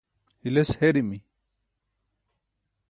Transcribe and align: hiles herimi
hiles 0.43 0.71
herimi 0.81 1.21